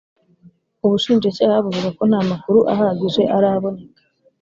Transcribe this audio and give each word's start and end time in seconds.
ubushinjacyaha 0.85 1.57
buvuga 1.65 1.89
ko 1.97 2.03
nta 2.09 2.21
makuru 2.31 2.59
ahagije 2.73 3.21
araboneka 3.35 4.01